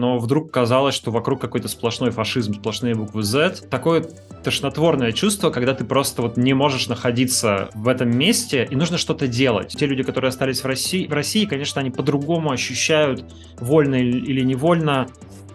но 0.00 0.18
вдруг 0.18 0.50
казалось, 0.50 0.94
что 0.94 1.10
вокруг 1.10 1.40
какой-то 1.40 1.68
сплошной 1.68 2.10
фашизм, 2.10 2.54
сплошные 2.54 2.94
буквы 2.94 3.22
Z. 3.22 3.68
Такое 3.68 4.06
тошнотворное 4.42 5.12
чувство, 5.12 5.50
когда 5.50 5.74
ты 5.74 5.84
просто 5.84 6.22
вот 6.22 6.38
не 6.38 6.54
можешь 6.54 6.88
находиться 6.88 7.68
в 7.74 7.86
этом 7.86 8.10
месте, 8.16 8.66
и 8.68 8.74
нужно 8.74 8.96
что-то 8.96 9.28
делать. 9.28 9.76
Те 9.78 9.86
люди, 9.86 10.02
которые 10.02 10.30
остались 10.30 10.62
в 10.62 10.66
России, 10.66 11.06
в 11.06 11.12
России, 11.12 11.44
конечно, 11.44 11.82
они 11.82 11.90
по-другому 11.90 12.50
ощущают, 12.50 13.30
вольно 13.58 13.96
или 13.96 14.40
невольно, 14.40 15.06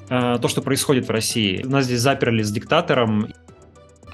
э, 0.10 0.38
то, 0.40 0.48
что 0.48 0.62
происходит 0.62 1.08
в 1.08 1.12
России. 1.12 1.64
Нас 1.66 1.86
здесь 1.86 2.02
заперли 2.02 2.44
с 2.44 2.52
диктатором, 2.52 3.34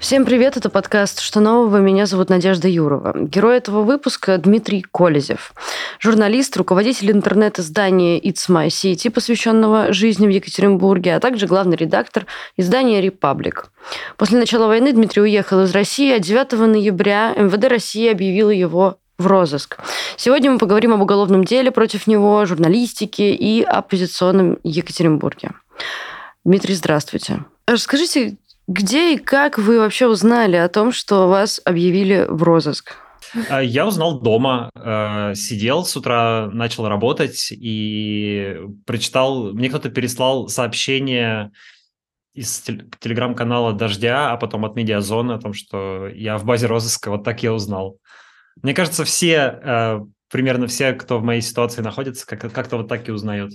Всем 0.02 0.24
привет, 0.24 0.56
это 0.56 0.68
подкаст 0.68 1.20
«Что 1.20 1.38
нового?». 1.38 1.76
Меня 1.76 2.06
зовут 2.06 2.28
Надежда 2.28 2.66
Юрова. 2.66 3.14
Герой 3.16 3.58
этого 3.58 3.82
выпуска 3.82 4.36
Дмитрий 4.36 4.84
Колезев. 4.92 5.54
Журналист, 6.00 6.56
руководитель 6.56 7.12
интернет-издания 7.12 8.18
It's 8.18 8.48
My 8.48 8.66
City, 8.66 9.10
посвященного 9.10 9.92
жизни 9.92 10.26
в 10.26 10.30
Екатеринбурге, 10.30 11.14
а 11.14 11.20
также 11.20 11.46
главный 11.46 11.76
редактор 11.76 12.26
издания 12.56 13.00
«Репаблик». 13.00 13.70
После 14.16 14.40
начала 14.40 14.66
войны 14.66 14.92
Дмитрий 14.92 15.22
уехал 15.22 15.62
из 15.62 15.70
России, 15.70 16.12
а 16.12 16.18
9 16.18 16.52
ноября 16.52 17.34
МВД 17.36 17.66
России 17.66 18.10
объявила 18.10 18.50
его 18.50 18.98
в 19.18 19.28
розыск. 19.28 19.78
Сегодня 20.16 20.50
мы 20.50 20.58
поговорим 20.58 20.94
об 20.94 21.02
уголовном 21.02 21.44
деле 21.44 21.70
против 21.70 22.08
него, 22.08 22.44
журналистике 22.44 23.32
и 23.36 23.62
оппозиционном 23.62 24.58
Екатеринбурге. 24.64 25.52
Дмитрий, 26.44 26.74
здравствуйте. 26.74 27.44
Расскажите, 27.68 28.36
где 28.72 29.14
и 29.14 29.18
как 29.18 29.58
вы 29.58 29.78
вообще 29.78 30.06
узнали 30.06 30.56
о 30.56 30.68
том, 30.68 30.92
что 30.92 31.28
вас 31.28 31.60
объявили 31.64 32.26
в 32.28 32.42
розыск? 32.42 32.94
А, 33.48 33.62
я 33.62 33.86
узнал 33.86 34.20
дома, 34.20 34.70
э, 34.74 35.34
сидел 35.34 35.84
с 35.84 35.96
утра, 35.96 36.50
начал 36.52 36.88
работать 36.88 37.48
и 37.50 38.58
прочитал, 38.86 39.52
мне 39.52 39.68
кто-то 39.68 39.90
переслал 39.90 40.48
сообщение 40.48 41.50
из 42.34 42.60
телеграм-канала 43.00 43.72
«Дождя», 43.72 44.32
а 44.32 44.36
потом 44.36 44.64
от 44.64 44.74
«Медиазоны» 44.74 45.32
о 45.32 45.38
том, 45.38 45.52
что 45.52 46.08
я 46.08 46.38
в 46.38 46.44
базе 46.44 46.66
розыска, 46.66 47.10
вот 47.10 47.24
так 47.24 47.42
я 47.42 47.52
узнал. 47.52 47.98
Мне 48.62 48.74
кажется, 48.74 49.04
все, 49.04 49.60
э, 49.62 50.00
примерно 50.30 50.66
все, 50.66 50.92
кто 50.92 51.18
в 51.18 51.22
моей 51.22 51.42
ситуации 51.42 51.82
находится, 51.82 52.26
как-то 52.26 52.76
вот 52.76 52.88
так 52.88 53.08
и 53.08 53.12
узнают. 53.12 53.52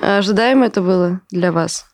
Ожидаемо 0.00 0.66
это 0.66 0.80
было 0.80 1.20
для 1.30 1.52
вас? 1.52 1.89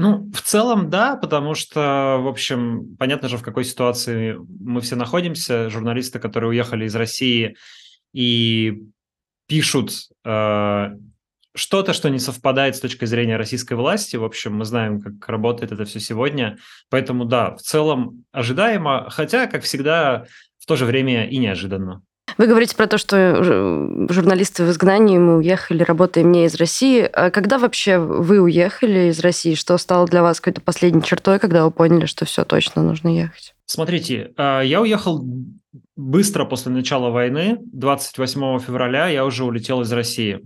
Ну, 0.00 0.30
в 0.32 0.40
целом, 0.40 0.88
да, 0.88 1.14
потому 1.14 1.54
что, 1.54 2.16
в 2.22 2.26
общем, 2.26 2.96
понятно 2.98 3.28
же, 3.28 3.36
в 3.36 3.42
какой 3.42 3.64
ситуации 3.64 4.34
мы 4.58 4.80
все 4.80 4.96
находимся. 4.96 5.68
Журналисты, 5.68 6.18
которые 6.18 6.48
уехали 6.48 6.86
из 6.86 6.96
России 6.96 7.58
и 8.14 8.82
пишут 9.46 9.92
э, 10.24 10.96
что-то, 11.54 11.92
что 11.92 12.08
не 12.08 12.18
совпадает 12.18 12.76
с 12.76 12.80
точки 12.80 13.04
зрения 13.04 13.36
российской 13.36 13.74
власти. 13.74 14.16
В 14.16 14.24
общем, 14.24 14.54
мы 14.54 14.64
знаем, 14.64 15.02
как 15.02 15.28
работает 15.28 15.72
это 15.72 15.84
все 15.84 16.00
сегодня. 16.00 16.56
Поэтому, 16.88 17.26
да, 17.26 17.54
в 17.54 17.60
целом 17.60 18.24
ожидаемо, 18.32 19.10
хотя, 19.10 19.48
как 19.48 19.64
всегда, 19.64 20.24
в 20.58 20.64
то 20.64 20.76
же 20.76 20.86
время 20.86 21.28
и 21.28 21.36
неожиданно. 21.36 22.00
Вы 22.40 22.46
говорите 22.46 22.74
про 22.74 22.86
то, 22.86 22.96
что 22.96 23.44
журналисты 24.08 24.64
в 24.64 24.70
изгнании, 24.70 25.18
мы 25.18 25.36
уехали, 25.36 25.82
работаем 25.82 26.32
не 26.32 26.46
из 26.46 26.54
России. 26.54 27.02
А 27.02 27.30
когда 27.30 27.58
вообще 27.58 27.98
вы 27.98 28.40
уехали 28.40 29.10
из 29.10 29.20
России? 29.20 29.52
Что 29.52 29.76
стало 29.76 30.06
для 30.06 30.22
вас 30.22 30.40
какой-то 30.40 30.62
последней 30.62 31.02
чертой, 31.02 31.38
когда 31.38 31.66
вы 31.66 31.70
поняли, 31.70 32.06
что 32.06 32.24
все 32.24 32.46
точно 32.46 32.82
нужно 32.82 33.08
ехать? 33.08 33.54
Смотрите, 33.66 34.32
а, 34.38 34.62
я 34.62 34.80
уехал 34.80 35.22
быстро 35.96 36.46
после 36.46 36.72
начала 36.72 37.10
войны. 37.10 37.58
28 37.74 38.58
февраля 38.60 39.08
я 39.08 39.26
уже 39.26 39.44
улетел 39.44 39.82
из 39.82 39.92
России. 39.92 40.40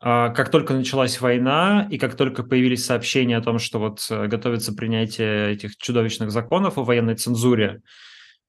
А, 0.00 0.30
как 0.30 0.50
только 0.50 0.72
началась 0.72 1.20
война 1.20 1.88
и 1.90 1.98
как 1.98 2.14
только 2.14 2.42
появились 2.42 2.86
сообщения 2.86 3.36
о 3.36 3.42
том, 3.42 3.58
что 3.58 3.78
вот 3.78 4.06
э, 4.08 4.28
готовится 4.28 4.72
принятие 4.72 5.52
этих 5.52 5.76
чудовищных 5.76 6.30
законов 6.30 6.78
о 6.78 6.84
военной 6.84 7.16
цензуре, 7.16 7.82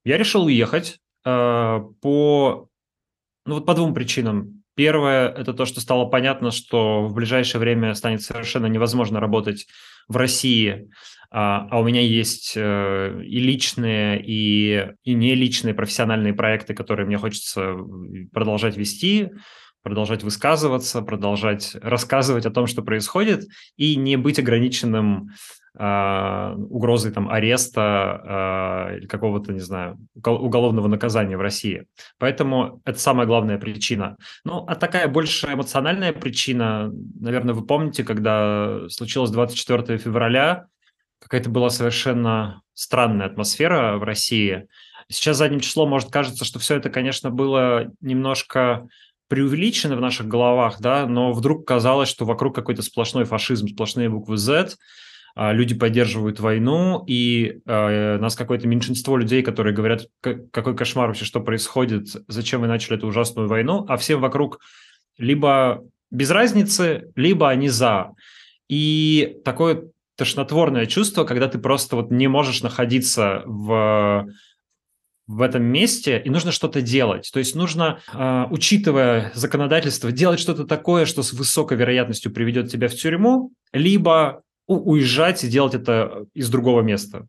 я 0.02 0.16
решил 0.16 0.44
уехать. 0.44 0.98
Э, 1.24 1.80
по, 2.00 2.68
ну, 3.46 3.54
вот 3.54 3.66
по 3.66 3.74
двум 3.74 3.94
причинам. 3.94 4.62
Первое– 4.76 5.28
это 5.36 5.54
то, 5.54 5.66
что 5.66 5.80
стало 5.80 6.06
понятно, 6.06 6.50
что 6.50 7.06
в 7.06 7.14
ближайшее 7.14 7.60
время 7.60 7.94
станет 7.94 8.22
совершенно 8.22 8.66
невозможно 8.66 9.20
работать 9.20 9.66
в 10.08 10.16
России, 10.16 10.90
а, 11.30 11.66
а 11.70 11.80
у 11.80 11.84
меня 11.84 12.00
есть 12.00 12.54
э, 12.56 13.22
и 13.24 13.40
личные, 13.40 14.22
и, 14.24 14.88
и 15.02 15.14
не 15.14 15.34
личные 15.34 15.74
профессиональные 15.74 16.34
проекты, 16.34 16.74
которые 16.74 17.06
мне 17.06 17.18
хочется 17.18 17.76
продолжать 18.32 18.76
вести, 18.76 19.30
продолжать 19.82 20.22
высказываться, 20.22 21.02
продолжать 21.02 21.76
рассказывать 21.80 22.46
о 22.46 22.50
том, 22.50 22.66
что 22.66 22.82
происходит, 22.82 23.46
и 23.76 23.96
не 23.96 24.16
быть 24.16 24.38
ограниченным 24.38 25.30
э, 25.78 26.54
угрозой 26.70 27.12
там 27.12 27.28
ареста 27.28 28.90
э, 28.92 28.98
или 28.98 29.06
какого-то, 29.06 29.52
не 29.52 29.60
знаю, 29.60 29.98
уголовного 30.14 30.88
наказания 30.88 31.36
в 31.36 31.40
России. 31.40 31.86
Поэтому 32.18 32.80
это 32.84 32.98
самая 32.98 33.26
главная 33.26 33.58
причина. 33.58 34.16
Ну, 34.44 34.64
а 34.66 34.74
такая 34.74 35.08
больше 35.08 35.52
эмоциональная 35.52 36.12
причина, 36.12 36.92
наверное, 37.20 37.54
вы 37.54 37.66
помните, 37.66 38.04
когда 38.04 38.88
случилось 38.88 39.30
24 39.30 39.98
февраля, 39.98 40.66
какая-то 41.20 41.50
была 41.50 41.70
совершенно 41.70 42.62
странная 42.74 43.26
атмосфера 43.26 43.96
в 43.96 44.02
России. 44.02 44.66
Сейчас 45.08 45.36
задним 45.36 45.60
числом 45.60 45.90
может 45.90 46.10
кажется, 46.10 46.44
что 46.44 46.58
все 46.58 46.76
это, 46.76 46.90
конечно, 46.90 47.30
было 47.30 47.90
немножко 48.00 48.88
преувеличено 49.28 49.96
в 49.96 50.00
наших 50.00 50.28
головах, 50.28 50.80
да, 50.80 51.06
но 51.06 51.32
вдруг 51.32 51.66
казалось, 51.66 52.08
что 52.08 52.24
вокруг 52.24 52.54
какой-то 52.54 52.82
сплошной 52.82 53.24
фашизм, 53.24 53.68
сплошные 53.68 54.08
буквы 54.08 54.36
Z, 54.36 54.68
а, 54.68 54.74
люди 55.36 55.74
поддерживают 55.74 56.38
войну, 56.38 57.04
и 57.06 57.60
э, 57.66 58.18
нас 58.18 58.36
какое-то 58.36 58.68
меньшинство 58.68 59.16
людей, 59.16 59.42
которые 59.42 59.74
говорят, 59.74 60.06
какой 60.20 60.76
кошмар 60.76 61.08
вообще, 61.08 61.24
что 61.24 61.40
происходит, 61.40 62.06
зачем 62.28 62.60
вы 62.60 62.68
начали 62.68 62.96
эту 62.96 63.08
ужасную 63.08 63.48
войну, 63.48 63.84
а 63.88 63.96
всем 63.96 64.20
вокруг 64.20 64.60
либо 65.18 65.82
без 66.10 66.30
разницы, 66.30 67.10
либо 67.16 67.48
они 67.50 67.68
за. 67.68 68.12
И 68.68 69.38
такое 69.44 69.88
тошнотворное 70.16 70.86
чувство, 70.86 71.24
когда 71.24 71.48
ты 71.48 71.58
просто 71.58 71.96
вот 71.96 72.10
не 72.10 72.28
можешь 72.28 72.62
находиться 72.62 73.42
в 73.44 74.26
в 75.26 75.40
этом 75.40 75.62
месте, 75.62 76.20
и 76.22 76.28
нужно 76.28 76.52
что-то 76.52 76.82
делать. 76.82 77.30
То 77.32 77.38
есть 77.38 77.54
нужно, 77.54 78.00
э, 78.12 78.44
учитывая 78.50 79.32
законодательство, 79.34 80.12
делать 80.12 80.38
что-то 80.38 80.64
такое, 80.64 81.06
что 81.06 81.22
с 81.22 81.32
высокой 81.32 81.78
вероятностью 81.78 82.30
приведет 82.30 82.70
тебя 82.70 82.88
в 82.88 82.94
тюрьму, 82.94 83.50
либо 83.72 84.42
уезжать 84.66 85.44
и 85.44 85.48
делать 85.48 85.74
это 85.74 86.26
из 86.34 86.50
другого 86.50 86.82
места. 86.82 87.26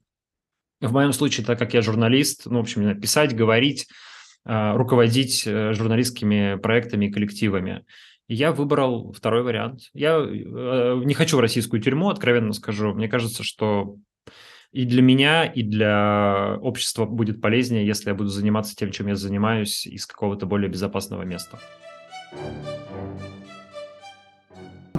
В 0.81 0.91
моем 0.91 1.13
случае, 1.13 1.46
так 1.46 1.57
как 1.57 1.73
я 1.73 1.81
журналист, 1.81 2.44
ну, 2.46 2.57
в 2.57 2.62
общем, 2.62 3.00
писать, 3.00 3.35
говорить, 3.35 3.88
э, 4.46 4.73
руководить 4.75 5.44
э, 5.45 5.74
журналистскими 5.74 6.56
проектами 6.56 7.07
и 7.07 7.12
коллективами. 7.12 7.85
я 8.28 8.51
выбрал 8.51 9.13
второй 9.13 9.44
вариант. 9.44 9.90
Я 9.94 10.18
э, 10.18 11.01
не 11.03 11.13
хочу 11.13 11.38
в 11.38 11.41
российскую 11.41 11.81
тюрьму, 11.81 12.09
откровенно 12.09 12.53
скажу. 12.53 12.94
Мне 12.94 13.07
кажется, 13.07 13.44
что 13.44 13.97
и 14.72 14.84
для 14.84 15.01
меня, 15.01 15.45
и 15.45 15.63
для 15.63 16.57
общества 16.62 17.06
будет 17.06 17.41
полезнее, 17.41 17.88
если 17.88 18.09
я 18.09 18.16
буду 18.16 18.29
заниматься 18.29 18.75
тем, 18.75 18.91
чем 18.91 19.07
я 19.07 19.16
занимаюсь, 19.16 19.88
из 19.88 20.06
какого-то 20.06 20.45
более 20.45 20.69
безопасного 20.69 21.24
места. 21.24 21.59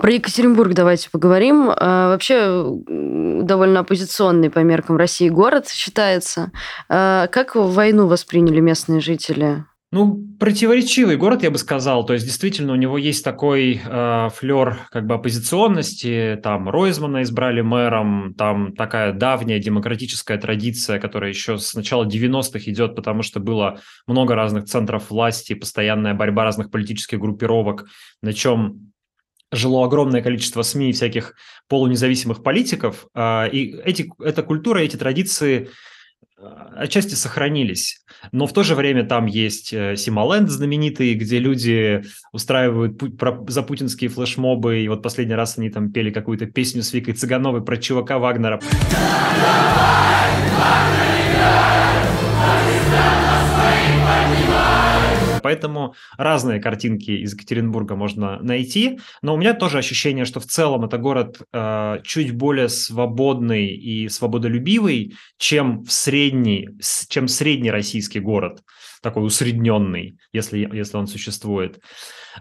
Про 0.00 0.12
Екатеринбург 0.12 0.74
давайте 0.74 1.10
поговорим. 1.10 1.70
А, 1.74 2.08
вообще 2.08 2.64
довольно 2.86 3.80
оппозиционный 3.80 4.50
по 4.50 4.60
меркам 4.60 4.96
России 4.96 5.28
город 5.28 5.68
считается. 5.68 6.52
А, 6.88 7.26
как 7.28 7.54
войну 7.54 8.06
восприняли 8.06 8.60
местные 8.60 9.00
жители? 9.00 9.64
Ну, 9.92 10.26
противоречивый 10.40 11.16
город, 11.16 11.44
я 11.44 11.50
бы 11.50 11.58
сказал. 11.58 12.04
То 12.04 12.12
есть, 12.12 12.26
действительно, 12.26 12.72
у 12.72 12.76
него 12.76 12.98
есть 12.98 13.24
такой 13.24 13.80
э, 13.82 14.28
флер 14.34 14.78
как 14.90 15.06
бы 15.06 15.14
оппозиционности. 15.14 16.38
Там 16.42 16.68
Ройзмана 16.68 17.22
избрали 17.22 17.60
мэром, 17.60 18.34
там 18.36 18.74
такая 18.74 19.12
давняя 19.12 19.60
демократическая 19.60 20.38
традиция, 20.38 20.98
которая 20.98 21.30
еще 21.30 21.56
с 21.56 21.72
начала 21.74 22.04
90-х 22.04 22.68
идет, 22.70 22.96
потому 22.96 23.22
что 23.22 23.38
было 23.38 23.78
много 24.08 24.34
разных 24.34 24.64
центров 24.64 25.08
власти, 25.10 25.54
постоянная 25.54 26.14
борьба 26.14 26.42
разных 26.42 26.72
политических 26.72 27.20
группировок, 27.20 27.86
на 28.22 28.32
чем 28.32 28.85
жило 29.52 29.84
огромное 29.84 30.22
количество 30.22 30.62
СМИ 30.62 30.90
и 30.90 30.92
всяких 30.92 31.34
полунезависимых 31.68 32.42
политиков, 32.42 33.06
а, 33.14 33.46
и 33.46 33.76
эти, 33.84 34.10
эта 34.20 34.42
культура, 34.42 34.80
эти 34.80 34.96
традиции 34.96 35.70
а, 36.38 36.72
отчасти 36.76 37.14
сохранились. 37.14 38.04
Но 38.32 38.46
в 38.46 38.52
то 38.52 38.62
же 38.62 38.74
время 38.74 39.04
там 39.04 39.26
есть 39.26 39.72
э, 39.72 39.96
Симоленд 39.96 40.50
знаменитый, 40.50 41.14
где 41.14 41.38
люди 41.38 42.02
устраивают 42.32 43.00
за 43.48 43.62
путинские 43.62 44.10
флешмобы, 44.10 44.80
и 44.80 44.88
вот 44.88 45.02
последний 45.02 45.34
раз 45.34 45.58
они 45.58 45.70
там 45.70 45.92
пели 45.92 46.10
какую-то 46.10 46.46
песню 46.46 46.82
с 46.82 46.92
Викой 46.92 47.14
Цыгановой 47.14 47.62
про 47.62 47.76
чувака 47.76 48.18
Вагнера. 48.18 48.60
Поэтому 55.46 55.94
разные 56.18 56.60
картинки 56.60 57.12
из 57.12 57.34
Екатеринбурга 57.34 57.94
можно 57.94 58.40
найти, 58.42 58.98
но 59.22 59.32
у 59.32 59.36
меня 59.36 59.54
тоже 59.54 59.78
ощущение, 59.78 60.24
что 60.24 60.40
в 60.40 60.46
целом 60.46 60.84
это 60.84 60.98
город 60.98 61.40
э, 61.52 62.00
чуть 62.02 62.32
более 62.32 62.68
свободный 62.68 63.68
и 63.68 64.08
свободолюбивый, 64.08 65.14
чем 65.38 65.84
в 65.84 65.92
средний, 65.92 66.68
чем 67.08 67.28
средний 67.28 67.70
российский 67.70 68.18
город 68.18 68.62
такой 69.02 69.24
усредненный, 69.24 70.18
если, 70.32 70.68
если 70.72 70.96
он 70.96 71.06
существует. 71.06 71.78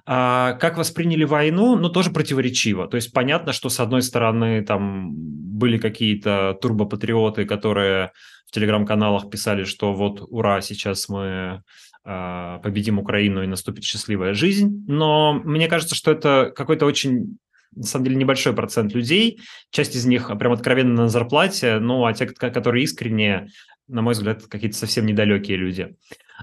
А 0.08 0.54
как 0.54 0.78
восприняли 0.78 1.26
войну? 1.26 1.76
Ну, 1.76 1.90
тоже 1.90 2.10
противоречиво. 2.10 2.88
То 2.88 2.96
есть 2.96 3.14
понятно, 3.14 3.54
что 3.54 3.70
с 3.70 3.80
одной 3.80 4.02
стороны 4.02 4.64
там 4.64 5.12
были 5.14 5.78
какие-то 5.78 6.58
турбопатриоты, 6.60 7.46
которые 7.46 8.14
в 8.48 8.52
телеграм-каналах 8.52 9.30
писали, 9.30 9.64
что 9.64 9.94
вот 9.94 10.24
ура, 10.28 10.62
сейчас 10.62 11.08
мы 11.08 11.62
победим 12.06 13.00
Украину 13.00 13.44
и 13.44 13.48
наступит 13.48 13.84
счастливая 13.84 14.36
жизнь. 14.36 14.86
Но 14.88 15.34
мне 15.44 15.68
кажется, 15.68 15.96
что 15.96 16.12
это 16.12 16.54
какой-то 16.56 16.86
очень 16.86 17.38
на 17.76 17.84
самом 17.84 18.06
деле 18.06 18.16
небольшой 18.18 18.54
процент 18.54 18.94
людей, 18.94 19.42
часть 19.70 19.96
из 19.96 20.06
них 20.06 20.32
прям 20.40 20.54
откровенно 20.54 21.04
на 21.04 21.10
зарплате, 21.10 21.80
ну 21.80 22.06
а 22.06 22.14
те, 22.14 22.28
которые 22.28 22.84
искренне, 22.84 23.50
на 23.88 24.02
мой 24.02 24.14
взгляд, 24.14 24.44
какие-то 24.48 24.78
совсем 24.78 25.06
недалекие 25.06 25.58
люди. 25.58 25.96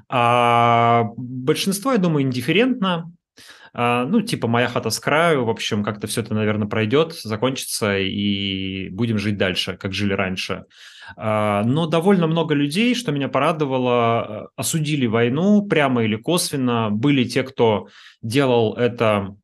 А 0.09 1.05
большинство, 1.17 1.93
я 1.93 1.99
думаю, 1.99 2.25
индифферентно, 2.25 2.93
а, 2.95 3.07
ну, 3.75 4.21
типа 4.21 4.49
«Моя 4.49 4.69
хата 4.69 4.91
с 4.91 5.01
краю», 5.01 5.45
в 5.45 5.51
общем, 5.51 5.83
как-то 5.83 6.07
все 6.07 6.21
это, 6.21 6.35
наверное, 6.35 6.69
пройдет, 6.69 7.15
закончится, 7.15 7.99
и 7.99 8.89
будем 8.91 9.19
жить 9.19 9.39
дальше, 9.39 9.77
как 9.79 9.93
жили 9.93 10.13
раньше. 10.13 10.65
А, 11.17 11.63
но 11.65 11.87
довольно 11.87 12.27
много 12.27 12.55
людей, 12.55 12.95
что 12.95 13.13
меня 13.13 13.29
порадовало, 13.29 14.51
осудили 14.57 15.07
войну 15.07 15.67
прямо 15.67 16.05
или 16.05 16.17
косвенно. 16.17 16.91
Были 16.91 17.25
те, 17.25 17.43
кто 17.43 17.89
делал 18.23 18.75
это 18.75 19.03
Э, 19.23 19.42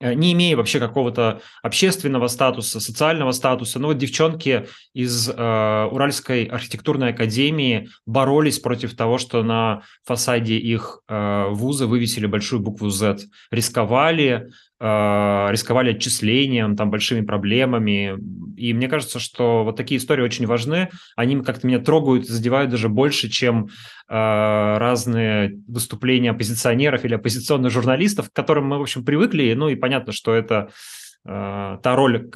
не 0.00 0.32
имея 0.32 0.56
вообще 0.56 0.80
какого-то 0.80 1.40
общественного 1.62 2.26
статуса, 2.26 2.80
социального 2.80 3.32
статуса. 3.32 3.78
Ну 3.78 3.88
вот 3.88 3.98
девчонки 3.98 4.66
из 4.92 5.28
э, 5.28 5.88
Уральской 5.90 6.44
архитектурной 6.44 7.10
академии 7.10 7.88
боролись 8.06 8.58
против 8.58 8.96
того, 8.96 9.18
что 9.18 9.42
на 9.42 9.82
фасаде 10.04 10.56
их 10.56 11.00
э, 11.08 11.46
вуза 11.50 11.86
вывесили 11.86 12.26
большую 12.26 12.60
букву 12.60 12.90
Z. 12.90 13.18
Рисковали, 13.50 14.48
э, 14.73 14.73
рисковали 14.84 15.92
отчислением, 15.92 16.76
там 16.76 16.90
большими 16.90 17.22
проблемами. 17.22 18.18
И 18.56 18.74
мне 18.74 18.88
кажется, 18.88 19.18
что 19.18 19.64
вот 19.64 19.76
такие 19.76 19.98
истории 19.98 20.22
очень 20.22 20.46
важны. 20.46 20.90
Они 21.16 21.40
как-то 21.40 21.66
меня 21.66 21.78
трогают, 21.78 22.26
задевают 22.26 22.70
даже 22.70 22.88
больше, 22.88 23.30
чем 23.30 23.66
э, 23.66 23.68
разные 24.08 25.58
выступления 25.66 26.30
оппозиционеров 26.30 27.04
или 27.04 27.14
оппозиционных 27.14 27.72
журналистов, 27.72 28.28
к 28.28 28.32
которым 28.34 28.66
мы, 28.66 28.78
в 28.78 28.82
общем, 28.82 29.04
привыкли. 29.04 29.54
Ну 29.54 29.68
и 29.68 29.74
понятно, 29.74 30.12
что 30.12 30.34
это 30.34 30.68
э, 31.24 31.78
та 31.82 31.96
роль, 31.96 32.30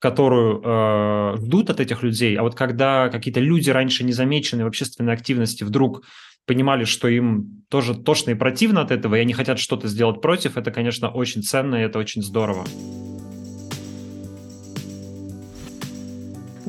которую 0.00 0.62
э, 0.64 1.36
ждут 1.36 1.70
от 1.70 1.78
этих 1.78 2.02
людей. 2.02 2.34
А 2.36 2.42
вот 2.42 2.54
когда 2.54 3.08
какие-то 3.10 3.40
люди 3.40 3.70
раньше 3.70 4.02
незамеченные 4.02 4.64
в 4.64 4.68
общественной 4.68 5.12
активности 5.12 5.62
вдруг 5.62 6.02
понимали, 6.46 6.84
что 6.84 7.06
им 7.06 7.64
тоже 7.68 7.94
тошно 7.94 8.30
и 8.30 8.34
противно 8.34 8.80
от 8.80 8.90
этого, 8.90 9.14
и 9.14 9.20
они 9.20 9.34
хотят 9.34 9.58
что-то 9.58 9.88
сделать 9.88 10.20
против, 10.20 10.56
это, 10.56 10.70
конечно, 10.70 11.10
очень 11.10 11.42
ценно, 11.42 11.76
и 11.76 11.82
это 11.82 11.98
очень 11.98 12.22
здорово. 12.22 12.64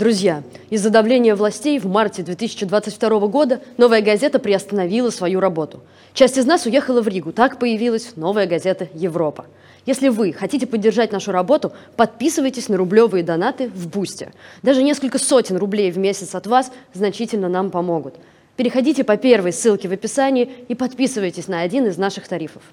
Друзья, 0.01 0.41
из-за 0.71 0.89
давления 0.89 1.35
властей 1.35 1.77
в 1.77 1.85
марте 1.85 2.23
2022 2.23 3.27
года 3.27 3.61
«Новая 3.77 4.01
газета» 4.01 4.39
приостановила 4.39 5.11
свою 5.11 5.39
работу. 5.39 5.81
Часть 6.15 6.39
из 6.39 6.45
нас 6.47 6.65
уехала 6.65 7.03
в 7.03 7.07
Ригу. 7.07 7.31
Так 7.31 7.59
появилась 7.59 8.13
«Новая 8.15 8.47
газета 8.47 8.87
Европа». 8.95 9.45
Если 9.85 10.07
вы 10.07 10.33
хотите 10.33 10.65
поддержать 10.65 11.11
нашу 11.11 11.31
работу, 11.31 11.71
подписывайтесь 11.97 12.67
на 12.67 12.77
рублевые 12.77 13.23
донаты 13.23 13.69
в 13.69 13.89
Бусте. 13.89 14.33
Даже 14.63 14.81
несколько 14.81 15.19
сотен 15.19 15.57
рублей 15.57 15.91
в 15.91 15.99
месяц 15.99 16.33
от 16.33 16.47
вас 16.47 16.71
значительно 16.95 17.47
нам 17.47 17.69
помогут. 17.69 18.15
Переходите 18.57 19.03
по 19.03 19.17
первой 19.17 19.53
ссылке 19.53 19.87
в 19.87 19.91
описании 19.91 20.49
и 20.67 20.73
подписывайтесь 20.73 21.47
на 21.47 21.61
один 21.61 21.85
из 21.85 21.99
наших 21.99 22.27
тарифов. 22.27 22.63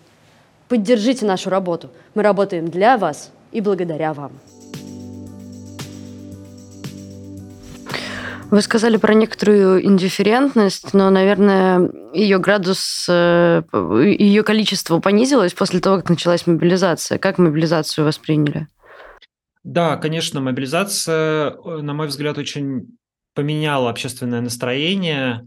Поддержите 0.69 1.27
нашу 1.27 1.51
работу. 1.51 1.91
Мы 2.15 2.23
работаем 2.23 2.69
для 2.69 2.97
вас 2.97 3.33
и 3.53 3.61
благодаря 3.61 4.15
вам. 4.15 4.33
Вы 8.51 8.63
сказали 8.63 8.97
про 8.97 9.13
некоторую 9.13 9.85
индифферентность, 9.85 10.95
но, 10.95 11.11
наверное, 11.11 11.91
ее 12.15 12.39
градус, 12.39 13.07
э, 13.09 13.63
ее 14.19 14.43
количество 14.43 15.01
понизилось 15.01 15.53
после 15.53 15.81
того, 15.81 15.97
как 15.99 16.09
началась 16.09 16.47
мобилизация. 16.47 17.19
Как 17.19 17.37
мобилизацию 17.39 18.07
восприняли? 18.07 18.67
Да, 19.65 19.97
конечно, 19.97 20.41
мобилизация, 20.41 21.51
э, 21.51 21.81
на 21.83 21.93
мой 21.93 22.07
взгляд, 22.07 22.39
очень 22.39 22.97
поменяла 23.35 23.91
общественное 23.91 24.41
настроение. 24.41 25.47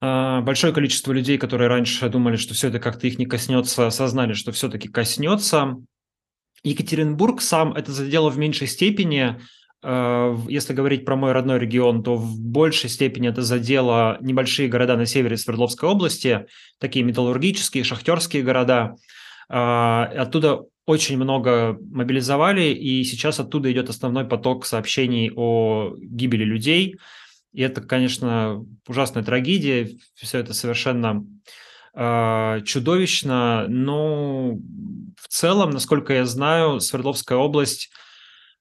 А, 0.00 0.40
большое 0.42 0.72
количество 0.72 1.12
людей, 1.12 1.38
которые 1.38 1.68
раньше 1.68 2.08
думали, 2.08 2.36
что 2.36 2.54
все 2.54 2.68
это 2.68 2.78
как-то 2.78 3.06
их 3.06 3.18
не 3.18 3.26
коснется, 3.26 3.86
осознали, 3.86 4.32
что 4.32 4.52
все-таки 4.52 4.88
коснется. 4.88 5.76
Екатеринбург 6.62 7.40
сам 7.42 7.72
это 7.72 7.90
задело 7.92 8.30
в 8.30 8.38
меньшей 8.38 8.68
степени. 8.68 9.40
А, 9.82 10.36
если 10.48 10.72
говорить 10.72 11.04
про 11.04 11.16
мой 11.16 11.32
родной 11.32 11.58
регион, 11.58 12.02
то 12.02 12.16
в 12.16 12.38
большей 12.38 12.90
степени 12.90 13.28
это 13.28 13.42
задело 13.42 14.18
небольшие 14.20 14.68
города 14.68 14.96
на 14.96 15.06
севере 15.06 15.36
Свердловской 15.36 15.88
области, 15.88 16.46
такие 16.78 17.04
металлургические, 17.04 17.84
шахтерские 17.84 18.42
города. 18.42 18.96
А, 19.48 20.10
оттуда 20.16 20.62
очень 20.86 21.16
много 21.16 21.78
мобилизовали, 21.80 22.74
и 22.74 23.04
сейчас 23.04 23.38
оттуда 23.38 23.70
идет 23.70 23.88
основной 23.88 24.24
поток 24.24 24.66
сообщений 24.66 25.30
о 25.34 25.94
гибели 25.98 26.44
людей– 26.44 26.96
и 27.52 27.60
это, 27.60 27.82
конечно, 27.82 28.64
ужасная 28.88 29.22
трагедия, 29.22 29.90
все 30.14 30.38
это 30.38 30.54
совершенно 30.54 31.24
э, 31.94 32.60
чудовищно, 32.64 33.66
но 33.68 34.56
в 35.16 35.28
целом, 35.28 35.70
насколько 35.70 36.14
я 36.14 36.24
знаю, 36.24 36.80
Свердловская 36.80 37.36
область 37.36 37.90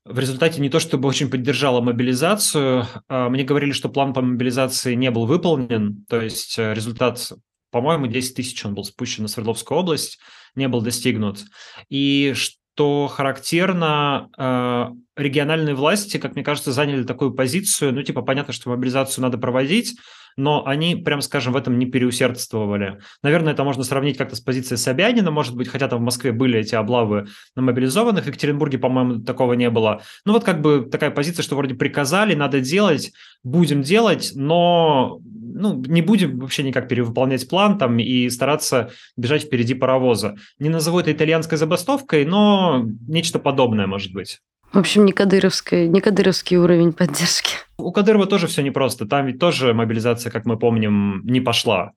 в 0.06 0.18
результате 0.18 0.62
не 0.62 0.70
то 0.70 0.80
чтобы 0.80 1.08
очень 1.08 1.30
поддержала 1.30 1.82
мобилизацию, 1.82 2.88
э, 3.08 3.30
мне 3.30 3.44
говорили, 3.44 3.72
что 3.72 3.90
план 3.90 4.14
по 4.14 4.22
мобилизации 4.22 4.96
не 4.96 5.12
был 5.12 5.26
выполнен, 5.26 6.06
то 6.10 6.20
есть 6.20 6.58
э, 6.58 6.74
результат, 6.74 7.32
по-моему, 7.70 8.08
10 8.08 8.36
тысяч 8.36 8.66
он 8.66 8.74
был 8.74 8.84
спущен 8.84 9.24
на 9.24 9.30
Свердловскую 9.30 9.80
область, 9.80 10.20
не 10.56 10.68
был 10.68 10.82
достигнут. 10.82 11.44
И 11.90 12.34
что 12.82 13.08
характерно, 13.08 14.30
э, 14.40 14.88
региональные 15.16 15.76
власти, 15.76 16.18
как 16.18 16.34
мне 16.34 16.44
кажется, 16.44 16.72
заняли 16.72 17.04
такую 17.04 17.32
позицию, 17.32 17.94
ну, 17.94 18.02
типа, 18.02 18.24
понятно, 18.24 18.54
что 18.54 18.72
мобилизацию 18.72 19.22
надо 19.22 19.38
проводить, 19.38 20.00
но 20.36 20.66
они, 20.66 20.96
прям 20.96 21.22
скажем, 21.22 21.54
в 21.54 21.58
этом 21.58 21.78
не 21.78 21.86
переусердствовали. 21.86 22.98
Наверное, 23.22 23.54
это 23.54 23.64
можно 23.64 23.84
сравнить 23.84 24.18
как-то 24.18 24.36
с 24.36 24.40
позицией 24.40 24.80
Собянина, 24.80 25.30
может 25.30 25.56
быть, 25.56 25.68
хотя 25.68 25.88
там 25.90 26.00
в 26.00 26.04
Москве 26.04 26.32
были 26.32 26.58
эти 26.58 26.74
облавы 26.74 27.28
на 27.56 27.62
мобилизованных, 27.62 28.24
в 28.24 28.28
Екатеринбурге, 28.28 28.80
по-моему, 28.80 29.22
такого 29.22 29.54
не 29.54 29.70
было. 29.70 30.02
Ну, 30.26 30.34
вот 30.34 30.44
как 30.44 30.62
бы 30.62 30.88
такая 30.92 31.12
позиция, 31.12 31.44
что 31.44 31.56
вроде 31.56 31.76
приказали, 31.76 32.34
надо 32.34 32.62
делать, 32.62 33.12
будем 33.44 33.84
делать, 33.84 34.32
но 34.34 35.20
ну, 35.54 35.84
не 35.88 36.02
будем 36.02 36.40
вообще 36.40 36.64
никак 36.64 36.88
перевыполнять 36.88 37.48
план 37.48 37.78
там 37.78 38.00
и 38.00 38.30
стараться 38.30 38.92
бежать 39.18 39.44
впереди 39.44 39.74
паровоза. 39.74 40.36
Не 40.60 40.70
назову 40.70 41.00
это 41.00 41.12
итальянской 41.12 41.58
забастовкой, 41.58 42.26
но 42.26 42.86
нечто 43.08 43.40
подобное 43.40 43.88
может 43.88 44.14
быть. 44.14 44.40
В 44.74 44.78
общем, 44.78 45.06
не, 45.06 45.12
кадыровский, 45.12 45.90
не 45.90 46.00
кадыровский 46.00 46.56
уровень 46.56 46.94
поддержки. 46.94 47.56
У 47.78 47.92
Кадырова 47.92 48.26
тоже 48.26 48.48
все 48.48 48.62
непросто. 48.62 49.06
Там 49.06 49.26
ведь 49.26 49.40
тоже 49.40 49.74
мобилизация, 49.74 50.32
как 50.32 50.46
мы 50.46 50.58
помним, 50.58 51.22
не 51.26 51.42
пошла. 51.42 51.92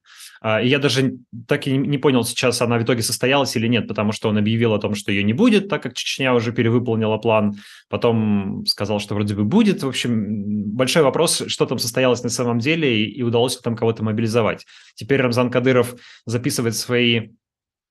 А, 0.46 0.60
и 0.60 0.68
я 0.68 0.78
даже 0.78 1.14
так 1.48 1.66
и 1.66 1.74
не 1.74 1.96
понял 1.96 2.22
сейчас, 2.22 2.60
она 2.60 2.76
в 2.76 2.82
итоге 2.82 3.00
состоялась 3.00 3.56
или 3.56 3.66
нет, 3.66 3.88
потому 3.88 4.12
что 4.12 4.28
он 4.28 4.36
объявил 4.36 4.74
о 4.74 4.78
том, 4.78 4.94
что 4.94 5.10
ее 5.10 5.22
не 5.22 5.32
будет, 5.32 5.70
так 5.70 5.82
как 5.82 5.94
Чечня 5.94 6.34
уже 6.34 6.52
перевыполнила 6.52 7.16
план. 7.16 7.54
Потом 7.88 8.66
сказал, 8.66 9.00
что 9.00 9.14
вроде 9.14 9.34
бы 9.34 9.44
будет. 9.44 9.82
В 9.82 9.88
общем, 9.88 10.66
большой 10.66 11.02
вопрос, 11.02 11.44
что 11.46 11.64
там 11.64 11.78
состоялось 11.78 12.22
на 12.22 12.28
самом 12.28 12.58
деле 12.58 13.06
и 13.06 13.22
удалось 13.22 13.54
ли 13.54 13.62
там 13.64 13.74
кого-то 13.74 14.04
мобилизовать. 14.04 14.66
Теперь 14.94 15.22
Рамзан 15.22 15.50
Кадыров 15.50 15.94
записывает 16.26 16.76
свои 16.76 17.30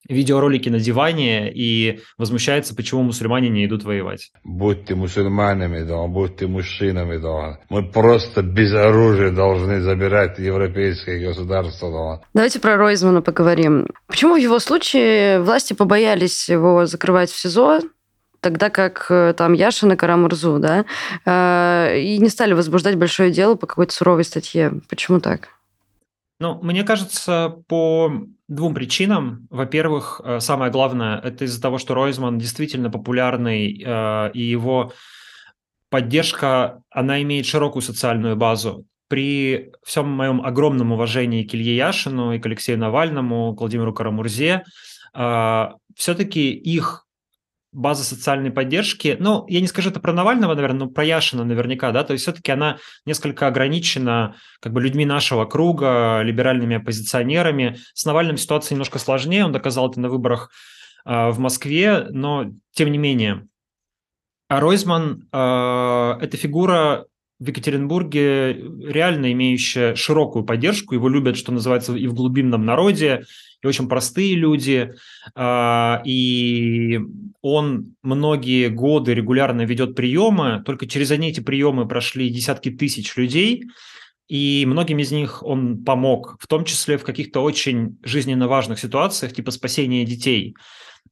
видеоролики 0.09 0.69
на 0.69 0.79
диване 0.79 1.51
и 1.51 2.01
возмущается, 2.17 2.75
почему 2.75 3.03
мусульмане 3.03 3.49
не 3.49 3.65
идут 3.65 3.83
воевать. 3.83 4.31
Будьте 4.43 4.95
мусульманами, 4.95 5.83
да, 5.83 6.05
будьте 6.07 6.47
мужчинами, 6.47 7.17
да. 7.17 7.59
Мы 7.69 7.83
просто 7.89 8.41
без 8.41 8.73
оружия 8.73 9.31
должны 9.31 9.81
забирать 9.81 10.39
европейское 10.39 11.25
государство, 11.25 11.91
да. 11.91 12.25
Давайте 12.33 12.59
про 12.59 12.77
Ройзмана 12.77 13.21
поговорим. 13.21 13.87
Почему 14.07 14.33
в 14.35 14.37
его 14.37 14.59
случае 14.59 15.41
власти 15.41 15.73
побоялись 15.73 16.49
его 16.49 16.85
закрывать 16.85 17.31
в 17.31 17.39
СИЗО, 17.39 17.81
тогда 18.43 18.69
как 18.69 19.07
э, 19.09 19.33
там 19.35 19.53
Яшина 19.53 19.95
Карамурзу, 19.95 20.59
да, 20.59 20.85
э, 21.25 21.99
и 21.99 22.17
не 22.17 22.29
стали 22.29 22.53
возбуждать 22.53 22.97
большое 22.97 23.31
дело 23.31 23.55
по 23.55 23.65
какой-то 23.65 23.93
суровой 23.93 24.25
статье. 24.25 24.73
Почему 24.89 25.19
так? 25.19 25.47
Ну, 26.39 26.59
мне 26.61 26.83
кажется, 26.83 27.55
по 27.67 28.11
двум 28.53 28.73
причинам. 28.73 29.47
Во-первых, 29.49 30.21
э, 30.23 30.39
самое 30.39 30.71
главное, 30.71 31.19
это 31.19 31.45
из-за 31.45 31.61
того, 31.61 31.77
что 31.77 31.93
Ройзман 31.93 32.37
действительно 32.37 32.89
популярный, 32.89 33.81
э, 33.83 34.31
и 34.33 34.41
его 34.41 34.93
поддержка, 35.89 36.81
она 36.89 37.21
имеет 37.21 37.45
широкую 37.45 37.81
социальную 37.81 38.35
базу. 38.35 38.85
При 39.09 39.71
всем 39.83 40.09
моем 40.09 40.43
огромном 40.43 40.91
уважении 40.91 41.43
к 41.43 41.53
Илье 41.53 41.75
Яшину 41.75 42.33
и 42.33 42.39
к 42.39 42.45
Алексею 42.45 42.79
Навальному, 42.79 43.55
к 43.55 43.59
Владимиру 43.59 43.93
Карамурзе, 43.93 44.63
э, 45.13 45.65
все-таки 45.95 46.51
их 46.51 47.02
база 47.73 48.03
социальной 48.03 48.51
поддержки, 48.51 49.17
ну, 49.19 49.45
я 49.47 49.61
не 49.61 49.67
скажу 49.67 49.89
это 49.89 49.99
про 49.99 50.13
Навального, 50.13 50.53
наверное, 50.53 50.85
но 50.85 50.87
про 50.87 51.03
Яшина 51.03 51.43
наверняка, 51.43 51.91
да, 51.91 52.03
то 52.03 52.13
есть 52.13 52.23
все-таки 52.23 52.51
она 52.51 52.77
несколько 53.05 53.47
ограничена 53.47 54.35
как 54.61 54.73
бы 54.73 54.81
людьми 54.81 55.05
нашего 55.05 55.45
круга, 55.45 56.21
либеральными 56.21 56.77
оппозиционерами. 56.77 57.77
С 57.93 58.05
Навальным 58.05 58.37
ситуация 58.37 58.75
немножко 58.75 58.99
сложнее, 58.99 59.45
он 59.45 59.51
доказал 59.51 59.89
это 59.89 59.99
на 59.99 60.09
выборах 60.09 60.51
э, 61.05 61.29
в 61.29 61.39
Москве, 61.39 62.07
но 62.09 62.51
тем 62.71 62.91
не 62.91 62.97
менее. 62.97 63.47
А 64.47 64.59
Ройзман 64.59 65.27
э,– 65.31 66.17
это 66.21 66.37
фигура 66.37 67.05
в 67.43 67.47
Екатеринбурге 67.47 68.53
реально 68.87 69.33
имеющая 69.33 69.95
широкую 69.95 70.45
поддержку, 70.45 70.95
его 70.95 71.09
любят, 71.09 71.35
что 71.35 71.51
называется, 71.51 71.93
и 71.93 72.07
в 72.07 72.13
глубинном 72.13 72.65
народе, 72.65 73.25
и 73.61 73.67
очень 73.67 73.89
простые 73.89 74.35
люди, 74.35 74.93
а, 75.35 76.01
и 76.05 77.01
он 77.41 77.95
многие 78.01 78.69
годы 78.69 79.13
регулярно 79.13 79.63
ведет 79.63 79.93
приемы, 79.93 80.63
только 80.65 80.87
через 80.87 81.11
они 81.11 81.29
эти 81.29 81.41
приемы 81.41 81.85
прошли 81.85 82.29
десятки 82.29 82.71
тысяч 82.71 83.15
людей, 83.17 83.65
и 84.29 84.63
многим 84.65 84.99
из 84.99 85.11
них 85.11 85.43
он 85.43 85.83
помог, 85.83 86.37
в 86.39 86.47
том 86.47 86.63
числе 86.63 86.97
в 86.97 87.03
каких-то 87.03 87.41
очень 87.41 87.97
жизненно 88.03 88.47
важных 88.47 88.79
ситуациях, 88.79 89.33
типа 89.33 89.51
спасения 89.51 90.05
детей. 90.05 90.55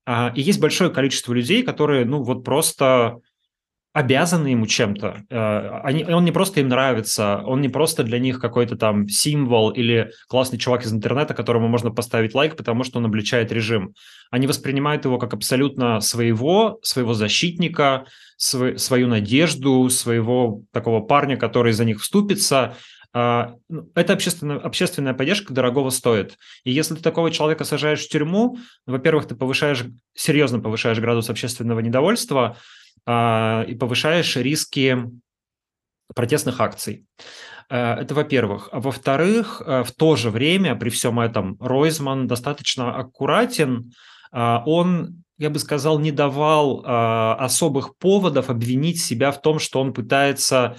А, 0.06 0.32
и 0.34 0.42
есть 0.42 0.62
большое 0.62 0.92
количество 0.92 1.34
людей, 1.34 1.62
которые, 1.64 2.06
ну, 2.06 2.24
вот 2.24 2.46
просто 2.46 3.18
обязаны 3.94 4.48
ему 4.48 4.68
чем-то. 4.68 5.24
Э, 5.30 5.82
они, 5.84 6.06
он 6.06 6.24
не 6.24 6.32
просто 6.32 6.62
им 6.62 6.70
нравится, 6.70 7.44
он 7.46 7.62
не 7.62 7.70
просто 7.70 8.04
для 8.04 8.20
них 8.20 8.40
какой-то 8.40 8.78
там 8.78 9.10
символ 9.10 9.72
или 9.72 10.12
классный 10.28 10.58
чувак 10.58 10.86
из 10.86 10.94
интернета, 10.94 11.34
которому 11.34 11.68
можно 11.68 11.92
поставить 11.92 12.34
лайк, 12.34 12.56
потому 12.56 12.84
что 12.84 13.00
он 13.00 13.06
обличает 13.06 13.52
режим. 13.52 13.94
Они 14.30 14.48
воспринимают 14.48 15.04
его 15.04 15.18
как 15.18 15.34
абсолютно 15.34 16.00
своего, 16.00 16.80
своего 16.84 17.14
защитника, 17.14 18.06
свой, 18.38 18.80
свою 18.80 19.08
надежду, 19.08 19.90
своего 19.90 20.62
такого 20.72 21.02
парня, 21.02 21.36
который 21.36 21.74
за 21.74 21.84
них 21.84 22.00
вступится. 22.02 22.78
А, 23.14 23.56
ну, 23.68 23.90
это 23.94 24.14
общественная, 24.14 24.58
общественная 24.58 25.14
поддержка 25.14 25.54
дорогого 25.54 25.90
стоит. 25.90 26.38
И 26.64 26.72
если 26.72 26.96
ты 26.96 27.02
такого 27.02 27.30
человека 27.30 27.66
сажаешь 27.66 28.06
в 28.06 28.10
тюрьму, 28.10 28.58
во-первых, 28.86 29.28
ты 29.28 29.36
повышаешь, 29.36 29.84
серьезно 30.14 30.62
повышаешь 30.62 31.00
градус 31.00 31.30
общественного 31.30 31.82
недовольства, 31.82 32.56
и 33.08 33.76
повышаешь 33.80 34.36
риски 34.36 34.96
протестных 36.14 36.60
акций. 36.62 37.06
Э, 37.72 37.96
это 38.02 38.14
во-первых. 38.14 38.70
А 38.72 38.80
во-вторых, 38.80 39.62
э, 39.66 39.84
в 39.84 39.92
то 39.94 40.16
же 40.18 40.30
время, 40.30 40.76
при 40.76 40.90
всем 40.90 41.20
этом, 41.20 41.58
Ройзман 41.60 42.28
достаточно 42.28 42.94
аккуратен. 42.96 43.94
А, 44.34 44.64
он, 44.66 45.24
я 45.38 45.50
бы 45.50 45.60
сказал, 45.60 46.00
не 46.00 46.12
давал 46.12 46.84
а, 46.86 47.36
особых 47.36 47.98
поводов 47.98 48.50
обвинить 48.50 49.02
себя 49.02 49.32
в 49.32 49.42
том, 49.42 49.60
что 49.60 49.82
он 49.82 49.94
пытается 49.94 50.78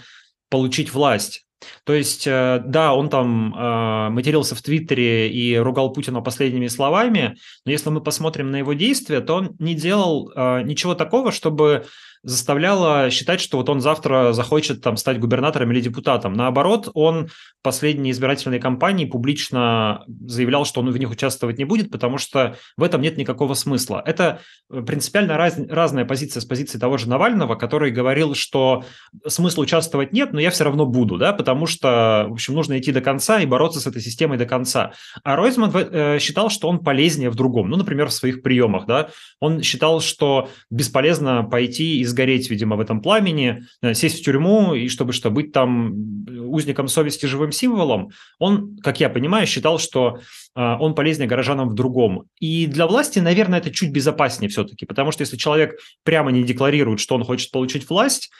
получить 0.48 0.92
власть. 0.92 1.46
То 1.84 1.94
есть, 1.94 2.26
э, 2.26 2.62
да, 2.64 2.94
он 2.94 3.08
там 3.08 3.54
э, 3.54 4.08
матерился 4.10 4.54
в 4.54 4.62
Твиттере 4.62 5.30
и 5.30 5.56
ругал 5.56 5.92
Путина 5.92 6.20
последними 6.20 6.68
словами, 6.68 7.36
но 7.64 7.72
если 7.72 7.90
мы 7.90 8.00
посмотрим 8.00 8.50
на 8.50 8.56
его 8.56 8.72
действия, 8.72 9.20
то 9.20 9.34
он 9.34 9.56
не 9.58 9.74
делал 9.74 10.30
э, 10.34 10.62
ничего 10.62 10.94
такого, 10.94 11.32
чтобы 11.32 11.86
заставляло 12.22 13.10
считать, 13.10 13.40
что 13.40 13.56
вот 13.56 13.68
он 13.68 13.80
завтра 13.80 14.32
захочет 14.32 14.80
там 14.80 14.96
стать 14.96 15.18
губернатором 15.18 15.72
или 15.72 15.80
депутатом. 15.80 16.34
Наоборот, 16.34 16.88
он 16.94 17.26
в 17.26 17.62
последней 17.62 18.12
избирательной 18.12 18.60
кампании 18.60 19.06
публично 19.06 20.04
заявлял, 20.26 20.64
что 20.64 20.80
он 20.80 20.90
в 20.90 20.96
них 20.96 21.10
участвовать 21.10 21.58
не 21.58 21.64
будет, 21.64 21.90
потому 21.90 22.18
что 22.18 22.56
в 22.76 22.82
этом 22.82 23.00
нет 23.00 23.16
никакого 23.16 23.54
смысла. 23.54 24.02
Это 24.06 24.40
принципиально 24.68 25.36
раз, 25.36 25.58
разная 25.68 26.04
позиция 26.04 26.40
с 26.40 26.44
позиции 26.44 26.78
того 26.78 26.96
же 26.96 27.08
Навального, 27.08 27.56
который 27.56 27.90
говорил, 27.90 28.34
что 28.34 28.84
смысла 29.26 29.62
участвовать 29.62 30.12
нет, 30.12 30.32
но 30.32 30.40
я 30.40 30.50
все 30.50 30.64
равно 30.64 30.86
буду, 30.86 31.18
да, 31.18 31.32
потому 31.32 31.66
что, 31.66 32.26
в 32.28 32.32
общем, 32.34 32.54
нужно 32.54 32.78
идти 32.78 32.92
до 32.92 33.00
конца 33.00 33.40
и 33.40 33.46
бороться 33.46 33.80
с 33.80 33.86
этой 33.86 34.00
системой 34.00 34.38
до 34.38 34.46
конца. 34.46 34.92
А 35.24 35.34
Ройзман 35.34 35.72
э, 35.74 36.18
считал, 36.20 36.50
что 36.50 36.68
он 36.68 36.78
полезнее 36.78 37.30
в 37.30 37.34
другом, 37.34 37.68
ну, 37.68 37.76
например, 37.76 38.08
в 38.08 38.12
своих 38.12 38.42
приемах, 38.42 38.86
да. 38.86 39.08
Он 39.40 39.62
считал, 39.62 40.00
что 40.00 40.48
бесполезно 40.70 41.42
пойти 41.42 42.00
из 42.00 42.11
сгореть, 42.12 42.48
видимо, 42.50 42.76
в 42.76 42.80
этом 42.80 43.00
пламени, 43.02 43.64
э, 43.82 43.94
сесть 43.94 44.20
в 44.20 44.24
тюрьму, 44.24 44.74
и 44.74 44.88
чтобы 44.88 45.12
что, 45.12 45.30
быть 45.30 45.52
там 45.52 46.24
узником 46.28 46.88
совести 46.88 47.26
живым 47.26 47.50
символом, 47.50 48.10
он, 48.38 48.76
как 48.82 49.00
я 49.00 49.08
понимаю, 49.08 49.46
считал, 49.46 49.78
что 49.78 50.20
э, 50.54 50.76
он 50.80 50.94
полезнее 50.94 51.28
горожанам 51.28 51.68
в 51.68 51.74
другом. 51.74 52.24
И 52.38 52.66
для 52.66 52.86
власти, 52.86 53.18
наверное, 53.18 53.58
это 53.58 53.70
чуть 53.70 53.90
безопаснее 53.90 54.48
все-таки, 54.48 54.86
потому 54.86 55.10
что 55.10 55.22
если 55.22 55.36
человек 55.36 55.78
прямо 56.04 56.30
не 56.30 56.44
декларирует, 56.44 57.00
что 57.00 57.14
он 57.16 57.24
хочет 57.24 57.50
получить 57.50 57.88
власть, 57.88 58.30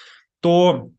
то 0.40 0.90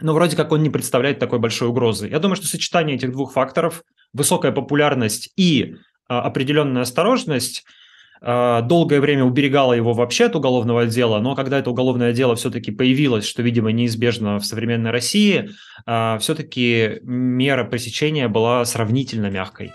ну, 0.00 0.14
вроде 0.14 0.36
как 0.36 0.52
он 0.52 0.62
не 0.62 0.70
представляет 0.70 1.18
такой 1.18 1.38
большой 1.38 1.68
угрозы. 1.68 2.08
Я 2.08 2.20
думаю, 2.20 2.36
что 2.36 2.46
сочетание 2.46 2.96
этих 2.96 3.12
двух 3.12 3.32
факторов, 3.32 3.82
высокая 4.12 4.52
популярность 4.52 5.30
и 5.36 5.76
а, 6.08 6.22
определенная 6.22 6.82
осторожность– 6.82 7.64
долгое 8.22 9.00
время 9.00 9.24
уберегала 9.24 9.72
его 9.72 9.94
вообще 9.94 10.26
от 10.26 10.36
уголовного 10.36 10.86
дела, 10.86 11.20
но 11.20 11.34
когда 11.34 11.58
это 11.58 11.70
уголовное 11.70 12.12
дело 12.12 12.34
все-таки 12.36 12.70
появилось, 12.70 13.26
что, 13.26 13.42
видимо, 13.42 13.72
неизбежно 13.72 14.38
в 14.38 14.44
современной 14.44 14.90
России, 14.90 15.50
а, 15.86 16.18
все-таки 16.18 17.00
мера 17.02 17.64
пресечения 17.64 18.28
была 18.28 18.64
сравнительно 18.64 19.30
мягкой. 19.30 19.72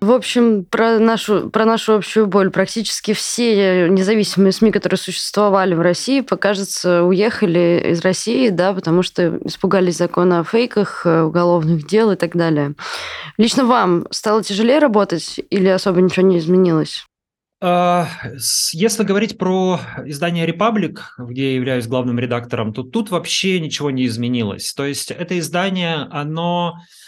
В 0.00 0.12
общем, 0.12 0.64
про 0.64 0.98
нашу, 0.98 1.50
про 1.50 1.66
нашу 1.66 1.94
общую 1.94 2.26
боль. 2.26 2.50
Практически 2.50 3.12
все 3.12 3.90
независимые 3.90 4.52
СМИ, 4.52 4.70
которые 4.70 4.96
существовали 4.96 5.74
в 5.74 5.82
России, 5.82 6.22
покажется, 6.22 7.04
уехали 7.04 7.90
из 7.92 8.00
России, 8.00 8.48
да, 8.48 8.72
потому 8.72 9.02
что 9.02 9.38
испугались 9.44 9.98
закона 9.98 10.40
о 10.40 10.44
фейках, 10.44 11.02
э, 11.04 11.22
уголовных 11.22 11.86
дел 11.86 12.10
и 12.12 12.16
так 12.16 12.34
далее. 12.34 12.72
Лично 13.36 13.66
вам 13.66 14.06
стало 14.10 14.42
тяжелее 14.42 14.78
работать 14.78 15.38
или 15.50 15.68
особо 15.68 16.00
ничего 16.00 16.26
не 16.26 16.38
изменилось? 16.38 17.04
А, 17.62 18.08
если 18.72 19.04
говорить 19.04 19.36
про 19.36 19.80
издание 20.06 20.46
«Репаблик», 20.46 21.14
где 21.18 21.50
я 21.50 21.56
являюсь 21.56 21.86
главным 21.86 22.18
редактором, 22.18 22.72
то 22.72 22.84
тут 22.84 23.10
вообще 23.10 23.60
ничего 23.60 23.90
не 23.90 24.06
изменилось. 24.06 24.72
То 24.72 24.86
есть 24.86 25.10
это 25.10 25.38
издание, 25.38 26.08
оно 26.10 26.78
Э, 26.78 26.99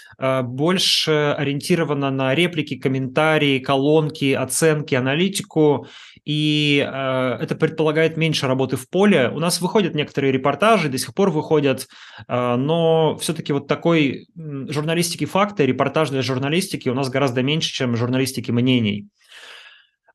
больше 0.43 1.35
ориентирована 1.37 2.11
на 2.11 2.35
реплики, 2.35 2.77
комментарии, 2.77 3.59
колонки, 3.59 4.33
оценки, 4.33 4.95
аналитику, 4.95 5.87
и 6.25 6.79
э, 6.79 7.39
это 7.41 7.57
предполагает 7.57 8.17
меньше 8.17 8.47
работы 8.47 8.77
в 8.77 8.89
поле. 8.89 9.29
У 9.31 9.41
нас 9.41 9.61
выходят 9.61 9.95
некоторые 9.95 10.33
репортажи, 10.33 10.89
до 10.89 10.99
сих 10.99 11.15
пор 11.15 11.31
выходят, 11.31 11.89
э, 12.29 12.57
но 12.57 13.17
все-таки 13.17 13.53
вот 13.53 13.67
такой 13.67 14.27
журналистики 14.37 15.25
факта, 15.25 15.65
репортажной 15.65 16.23
журналистики 16.23 16.89
у 16.89 16.95
нас 16.95 17.09
гораздо 17.09 17.43
меньше, 17.43 17.73
чем 17.73 17.97
журналистики 17.97 18.53
мнений. 18.53 19.09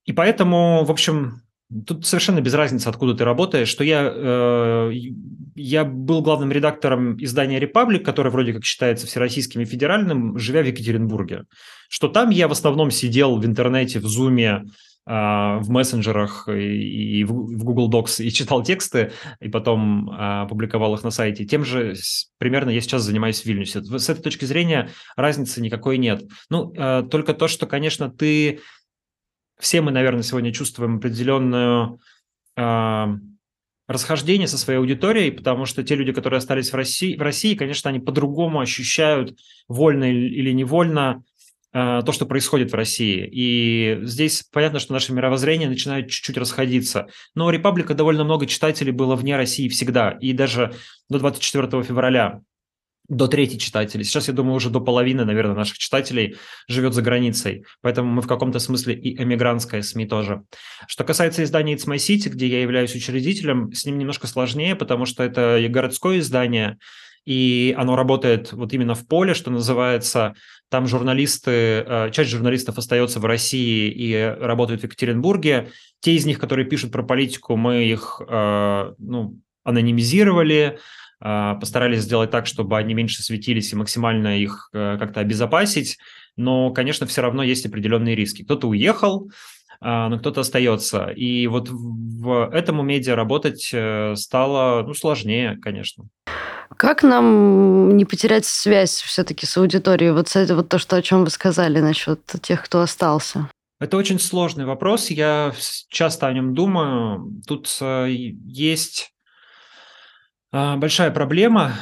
И 0.05 0.13
поэтому, 0.13 0.85
в 0.85 0.91
общем, 0.91 1.41
Тут 1.85 2.05
совершенно 2.05 2.39
без 2.39 2.53
разницы, 2.53 2.87
откуда 2.87 3.13
ты 3.13 3.25
работаешь, 3.25 3.67
что 3.67 3.83
я, 3.83 4.09
э, 4.09 4.91
я 5.55 5.83
был 5.83 6.21
главным 6.21 6.49
редактором 6.49 7.21
издания 7.21 7.59
«Репаблик», 7.59 8.05
которое 8.05 8.29
вроде 8.29 8.53
как 8.53 8.63
считается 8.63 9.05
всероссийским 9.05 9.59
и 9.59 9.65
федеральным, 9.65 10.37
живя 10.37 10.61
в 10.61 10.67
Екатеринбурге. 10.67 11.43
Что 11.89 12.07
там 12.07 12.29
я 12.29 12.47
в 12.47 12.53
основном 12.53 12.89
сидел 12.89 13.37
в 13.37 13.45
интернете, 13.45 13.99
в 13.99 14.05
Зуме, 14.05 14.63
э, 15.05 15.09
в 15.09 15.69
мессенджерах 15.69 16.47
и, 16.47 17.25
в 17.25 17.63
Google 17.65 17.91
Docs 17.91 18.23
и 18.23 18.31
читал 18.31 18.63
тексты, 18.63 19.11
и 19.41 19.49
потом 19.49 20.09
э, 20.09 20.47
публиковал 20.47 20.95
их 20.95 21.03
на 21.03 21.11
сайте. 21.11 21.43
Тем 21.43 21.65
же 21.65 21.95
примерно 22.37 22.69
я 22.69 22.79
сейчас 22.79 23.01
занимаюсь 23.01 23.41
в 23.41 23.45
Вильнюсе. 23.45 23.83
С 23.83 24.09
этой 24.09 24.21
точки 24.21 24.45
зрения 24.45 24.89
разницы 25.17 25.61
никакой 25.61 25.97
нет. 25.97 26.23
Ну, 26.49 26.73
э, 26.77 27.03
только 27.11 27.33
то, 27.33 27.49
что, 27.49 27.67
конечно, 27.67 28.09
ты 28.09 28.61
все 29.59 29.81
мы, 29.81 29.91
наверное, 29.91 30.23
сегодня 30.23 30.53
чувствуем 30.53 30.97
определенную 30.97 31.99
э, 32.55 33.05
расхождение 33.87 34.47
со 34.47 34.57
своей 34.57 34.79
аудиторией, 34.79 35.31
потому 35.31 35.65
что 35.65 35.83
те 35.83 35.95
люди, 35.95 36.11
которые 36.11 36.37
остались 36.37 36.71
в 36.71 36.75
России, 36.75 37.15
в 37.15 37.21
России, 37.21 37.55
конечно, 37.55 37.89
они 37.89 37.99
по-другому 37.99 38.59
ощущают 38.59 39.37
вольно 39.67 40.11
или 40.11 40.51
невольно 40.51 41.23
э, 41.73 42.01
то, 42.05 42.11
что 42.11 42.25
происходит 42.25 42.71
в 42.71 42.75
России. 42.75 43.27
И 43.31 43.99
здесь 44.03 44.43
понятно, 44.51 44.79
что 44.79 44.93
наши 44.93 45.13
мировоззрения 45.13 45.69
начинают 45.69 46.09
чуть-чуть 46.09 46.37
расходиться. 46.37 47.07
Но 47.33 47.45
у 47.45 47.49
«Репаблика» 47.49 47.93
довольно 47.93 48.25
много 48.25 48.45
читателей 48.45 48.91
было 48.91 49.15
вне 49.15 49.37
России 49.37 49.69
всегда, 49.69 50.11
и 50.11 50.33
даже 50.33 50.73
до 51.09 51.19
24 51.19 51.83
февраля 51.83 52.41
до 53.09 53.27
трети 53.27 53.55
читателей. 53.55 54.03
Сейчас, 54.03 54.27
я 54.27 54.33
думаю, 54.33 54.55
уже 54.55 54.69
до 54.69 54.79
половины, 54.81 55.23
наверное, 55.23 55.55
наших 55.55 55.77
читателей 55.77 56.35
живет 56.67 56.93
за 56.93 57.01
границей. 57.01 57.63
Поэтому 57.81 58.11
мы 58.11 58.21
в 58.21 58.27
каком-то 58.27 58.59
смысле 58.59 58.95
и 58.95 59.21
эмигрантская 59.21 59.81
СМИ 59.81 60.07
тоже. 60.07 60.43
Что 60.87 61.03
касается 61.03 61.43
издания 61.43 61.75
It's 61.75 61.87
My 61.87 61.95
City, 61.95 62.29
где 62.29 62.47
я 62.47 62.61
являюсь 62.61 62.95
учредителем, 62.95 63.71
с 63.71 63.85
ним 63.85 63.97
немножко 63.97 64.27
сложнее, 64.27 64.75
потому 64.75 65.05
что 65.05 65.23
это 65.23 65.65
городское 65.69 66.19
издание, 66.19 66.77
и 67.27 67.75
оно 67.77 67.97
работает 67.97 68.53
вот 68.53 68.71
именно 68.73 68.95
в 68.95 69.05
поле, 69.05 69.33
что 69.33 69.51
называется. 69.51 70.33
Там 70.69 70.87
журналисты, 70.87 71.51
э, 71.51 72.09
часть 72.11 72.29
журналистов 72.29 72.77
остается 72.77 73.19
в 73.19 73.25
России 73.25 73.89
и 73.89 74.35
работают 74.39 74.81
в 74.81 74.83
Екатеринбурге. 74.85 75.69
Те 75.99 76.13
из 76.13 76.25
них, 76.25 76.39
которые 76.39 76.65
пишут 76.65 76.91
про 76.91 77.03
политику, 77.03 77.57
мы 77.57 77.85
их 77.85 78.21
э, 78.25 78.93
ну, 78.97 79.39
анонимизировали, 79.65 80.79
постарались 81.19 82.01
сделать 82.01 82.29
так, 82.29 82.45
чтобы 82.45 82.77
они 82.77 82.93
меньше 82.93 83.23
светились 83.23 83.71
и 83.73 83.75
максимально 83.75 84.37
их 84.39 84.69
э, 84.73 84.97
как-то 84.99 85.19
обезопасить. 85.19 85.97
Но, 86.35 86.71
конечно, 86.71 87.07
все 87.07 87.21
равно 87.21 87.43
есть 87.43 87.65
определенные 87.65 88.15
риски. 88.15 88.43
Кто-то 88.43 88.67
уехал, 88.67 89.31
а, 89.79 90.09
но 90.09 90.19
кто-то 90.19 90.41
остается. 90.41 91.07
И 91.07 91.47
вот 91.47 91.69
в 91.69 92.49
этому 92.51 92.83
медиа 92.83 93.15
работать 93.15 93.69
э, 93.73 94.15
стало 94.15 94.83
ну, 94.83 94.93
сложнее, 94.93 95.57
конечно. 95.61 96.05
Как 96.75 97.01
нам 97.03 97.95
не 97.97 98.05
потерять 98.05 98.45
связь 98.45 99.01
все-таки 99.01 99.45
с 99.45 99.57
аудиторией? 99.57 100.11
Вот 100.11 100.35
это 100.35 100.55
вот 100.55 100.69
то, 100.69 100.77
что, 100.77 100.95
о 100.95 101.01
чем 101.01 101.23
вы 101.23 101.29
сказали 101.29 101.79
насчет 101.79 102.21
тех, 102.41 102.63
кто 102.63 102.81
остался. 102.81 103.49
Это 103.79 103.97
очень 103.97 104.19
сложный 104.19 104.65
вопрос. 104.65 105.09
Я 105.09 105.53
часто 105.89 106.27
о 106.27 106.33
нем 106.33 106.53
думаю. 106.53 107.41
Тут 107.47 107.75
э, 107.81 108.07
есть 108.09 109.11
а, 109.11 109.16
большая 110.51 111.11
проблема. 111.11 111.73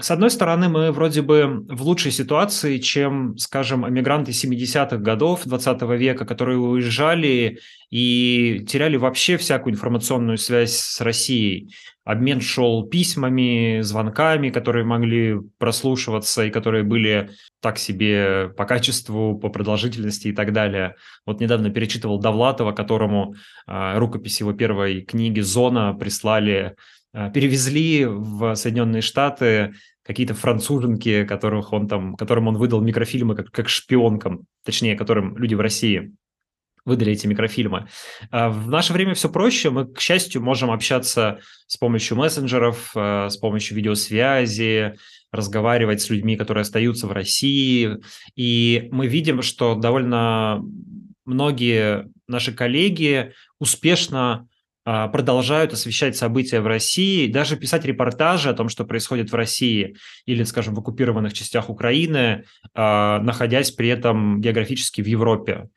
С 0.00 0.10
одной 0.10 0.30
стороны, 0.30 0.70
мы 0.70 0.92
вроде 0.92 1.20
бы 1.20 1.66
в 1.68 1.82
лучшей 1.82 2.10
ситуации, 2.10 2.78
чем, 2.78 3.36
скажем, 3.36 3.86
эмигранты 3.86 4.32
70-х 4.32 4.96
годов 4.96 5.42
20 5.44 5.82
века, 5.98 6.24
которые 6.24 6.58
уезжали 6.58 7.58
и 7.90 8.64
теряли 8.66 8.96
вообще 8.96 9.36
всякую 9.36 9.74
информационную 9.74 10.38
связь 10.38 10.74
с 10.74 11.00
Россией. 11.02 11.70
Обмен 12.04 12.40
шел 12.40 12.86
письмами, 12.86 13.82
звонками, 13.82 14.48
которые 14.48 14.86
могли 14.86 15.36
прослушиваться 15.58 16.44
и 16.44 16.50
которые 16.50 16.82
были 16.82 17.30
так 17.60 17.78
себе 17.78 18.48
по 18.56 18.64
качеству, 18.64 19.38
по 19.38 19.50
продолжительности 19.50 20.28
и 20.28 20.32
так 20.32 20.54
далее. 20.54 20.96
Вот 21.26 21.40
недавно 21.40 21.68
перечитывал 21.68 22.18
Довлатова, 22.18 22.72
которому 22.72 23.34
э, 23.66 23.98
рукопись 23.98 24.40
его 24.40 24.54
первой 24.54 25.02
книги 25.02 25.40
«Зона» 25.40 25.92
прислали 25.92 26.74
перевезли 27.12 28.06
в 28.06 28.54
Соединенные 28.54 29.02
Штаты 29.02 29.74
какие-то 30.02 30.34
француженки, 30.34 31.24
которых 31.24 31.72
он 31.72 31.88
там, 31.88 32.16
которым 32.16 32.48
он 32.48 32.56
выдал 32.56 32.80
микрофильмы 32.80 33.34
как, 33.34 33.50
как 33.50 33.68
шпионкам, 33.68 34.46
точнее, 34.64 34.96
которым 34.96 35.36
люди 35.36 35.54
в 35.54 35.60
России 35.60 36.12
выдали 36.84 37.12
эти 37.12 37.26
микрофильмы. 37.26 37.88
А 38.30 38.48
в 38.48 38.68
наше 38.68 38.92
время 38.92 39.14
все 39.14 39.28
проще. 39.28 39.70
Мы, 39.70 39.86
к 39.86 40.00
счастью, 40.00 40.42
можем 40.42 40.70
общаться 40.70 41.40
с 41.66 41.76
помощью 41.76 42.16
мессенджеров, 42.16 42.92
э, 42.94 43.28
с 43.28 43.36
помощью 43.36 43.76
видеосвязи, 43.76 44.94
разговаривать 45.30 46.00
с 46.00 46.10
людьми, 46.10 46.36
которые 46.36 46.62
остаются 46.62 47.06
в 47.06 47.12
России. 47.12 47.98
И 48.34 48.88
мы 48.90 49.06
видим, 49.06 49.42
что 49.42 49.74
довольно 49.74 50.60
многие 51.24 52.08
наши 52.26 52.52
коллеги 52.52 53.32
успешно 53.58 54.48
продолжают 54.84 55.72
освещать 55.72 56.16
события 56.16 56.60
в 56.60 56.66
России, 56.66 57.30
даже 57.30 57.56
писать 57.56 57.84
репортажи 57.84 58.48
о 58.48 58.54
том, 58.54 58.68
что 58.68 58.84
происходит 58.84 59.30
в 59.30 59.34
России 59.34 59.96
или, 60.26 60.42
скажем, 60.44 60.74
в 60.74 60.78
оккупированных 60.78 61.32
частях 61.32 61.68
Украины, 61.70 62.44
а, 62.74 63.18
находясь 63.20 63.70
при 63.70 63.88
этом 63.88 64.40
географически 64.40 65.02
в 65.02 65.06
Европе. 65.06 65.68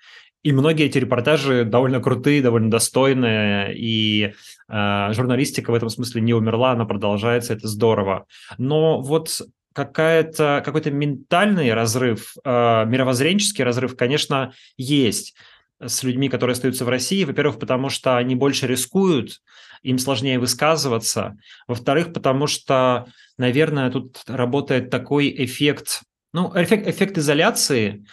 И 0.43 0.51
многие 0.51 0.85
эти 0.87 0.97
репортажи 0.97 1.63
довольно 1.63 2.01
крутые, 2.01 2.41
довольно 2.41 2.69
достойные, 2.69 3.73
и 3.77 4.33
э, 4.67 5.13
журналистика 5.13 5.71
в 5.71 5.73
этом 5.73 5.87
смысле 5.87 6.21
не 6.21 6.33
умерла, 6.33 6.71
она 6.71 6.83
продолжается, 6.83 7.53
это 7.53 7.69
здорово. 7.69 8.25
Но 8.57 9.01
вот 9.01 9.41
какая-то, 9.73 10.61
какой-то 10.65 10.91
ментальный 10.91 11.73
разрыв, 11.73 12.33
э, 12.43 12.85
мировоззренческий 12.85 13.63
разрыв, 13.63 13.95
конечно, 13.95 14.53
есть 14.75 15.33
с 15.87 16.03
людьми, 16.03 16.29
которые 16.29 16.53
остаются 16.53 16.85
в 16.85 16.89
России. 16.89 17.23
Во-первых, 17.23 17.59
потому 17.59 17.89
что 17.89 18.17
они 18.17 18.35
больше 18.35 18.67
рискуют, 18.67 19.41
им 19.81 19.97
сложнее 19.97 20.39
высказываться. 20.39 21.37
Во-вторых, 21.67 22.13
потому 22.13 22.47
что, 22.47 23.05
наверное, 23.37 23.91
тут 23.91 24.21
работает 24.27 24.89
такой 24.89 25.33
эффект, 25.37 26.01
ну, 26.33 26.51
эффект, 26.55 26.87
эффект 26.87 27.17
изоляции, 27.17 28.05